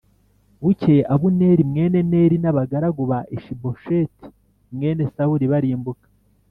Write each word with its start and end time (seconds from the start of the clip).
Bukeye 0.63 1.01
Abuneri 1.13 1.61
mwene 1.69 1.99
Neri 2.11 2.35
n’abagaragu 2.43 3.01
ba 3.11 3.19
Ishibosheti 3.35 4.25
mwene 4.75 5.03
Sawuli 5.13 5.45
barimuka 5.53 6.07